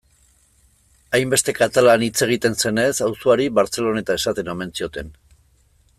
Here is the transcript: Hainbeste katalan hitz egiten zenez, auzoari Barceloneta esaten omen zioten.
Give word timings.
Hainbeste 1.17 1.53
katalan 1.59 2.05
hitz 2.07 2.25
egiten 2.27 2.57
zenez, 2.63 2.89
auzoari 3.09 3.47
Barceloneta 3.61 4.19
esaten 4.23 4.53
omen 4.55 4.75
zioten. 4.81 5.17